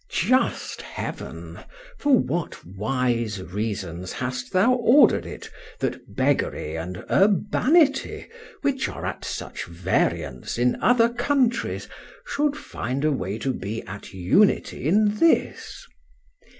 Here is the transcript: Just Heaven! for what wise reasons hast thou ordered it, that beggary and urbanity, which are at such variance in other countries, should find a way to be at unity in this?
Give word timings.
Just 0.09 0.81
Heaven! 0.81 1.59
for 1.99 2.17
what 2.17 2.65
wise 2.65 3.39
reasons 3.43 4.13
hast 4.13 4.51
thou 4.51 4.71
ordered 4.73 5.27
it, 5.27 5.47
that 5.77 6.15
beggary 6.15 6.75
and 6.75 7.05
urbanity, 7.11 8.27
which 8.63 8.89
are 8.89 9.05
at 9.05 9.23
such 9.23 9.65
variance 9.65 10.57
in 10.57 10.81
other 10.81 11.07
countries, 11.09 11.87
should 12.25 12.57
find 12.57 13.05
a 13.05 13.11
way 13.11 13.37
to 13.37 13.53
be 13.53 13.83
at 13.83 14.11
unity 14.11 14.87
in 14.87 15.17
this? 15.17 15.85